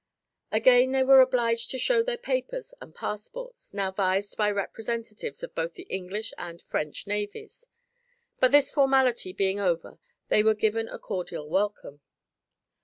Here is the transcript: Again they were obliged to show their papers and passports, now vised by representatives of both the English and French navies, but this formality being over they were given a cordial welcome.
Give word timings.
Again 0.51 0.93
they 0.93 1.03
were 1.03 1.21
obliged 1.21 1.69
to 1.69 1.77
show 1.77 2.01
their 2.01 2.17
papers 2.17 2.73
and 2.81 2.95
passports, 2.95 3.71
now 3.71 3.91
vised 3.91 4.35
by 4.35 4.49
representatives 4.49 5.43
of 5.43 5.53
both 5.53 5.75
the 5.75 5.85
English 5.91 6.33
and 6.39 6.59
French 6.59 7.05
navies, 7.05 7.67
but 8.39 8.51
this 8.51 8.71
formality 8.71 9.31
being 9.31 9.59
over 9.59 9.99
they 10.29 10.41
were 10.41 10.55
given 10.55 10.87
a 10.87 10.97
cordial 10.97 11.47
welcome. 11.47 12.01